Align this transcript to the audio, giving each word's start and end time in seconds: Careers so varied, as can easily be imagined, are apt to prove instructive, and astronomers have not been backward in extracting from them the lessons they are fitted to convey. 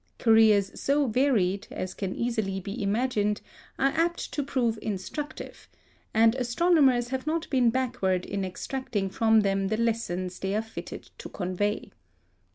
Careers 0.17 0.81
so 0.81 1.05
varied, 1.05 1.67
as 1.69 1.93
can 1.93 2.15
easily 2.15 2.59
be 2.59 2.81
imagined, 2.81 3.39
are 3.77 3.91
apt 3.91 4.31
to 4.33 4.41
prove 4.41 4.79
instructive, 4.81 5.67
and 6.11 6.33
astronomers 6.33 7.09
have 7.09 7.27
not 7.27 7.47
been 7.51 7.69
backward 7.69 8.25
in 8.25 8.43
extracting 8.43 9.11
from 9.11 9.41
them 9.41 9.67
the 9.67 9.77
lessons 9.77 10.39
they 10.39 10.55
are 10.55 10.63
fitted 10.63 11.11
to 11.19 11.29
convey. 11.29 11.91